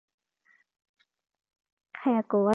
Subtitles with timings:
[2.03, 2.49] 早く終わってほしい